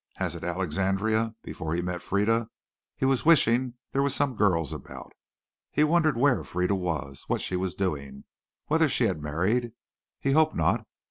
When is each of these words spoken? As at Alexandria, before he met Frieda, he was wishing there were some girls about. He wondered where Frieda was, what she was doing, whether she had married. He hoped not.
As 0.15 0.35
at 0.35 0.43
Alexandria, 0.43 1.35
before 1.43 1.75
he 1.75 1.81
met 1.83 2.01
Frieda, 2.01 2.49
he 2.97 3.05
was 3.05 3.23
wishing 3.23 3.75
there 3.91 4.01
were 4.01 4.09
some 4.09 4.35
girls 4.35 4.73
about. 4.73 5.13
He 5.69 5.83
wondered 5.83 6.17
where 6.17 6.43
Frieda 6.43 6.73
was, 6.73 7.25
what 7.27 7.39
she 7.39 7.55
was 7.55 7.75
doing, 7.75 8.23
whether 8.65 8.87
she 8.89 9.03
had 9.03 9.21
married. 9.21 9.73
He 10.19 10.31
hoped 10.31 10.55
not. 10.55 10.87